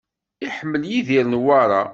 [0.45, 1.81] Iḥemmel Yidir Newwara.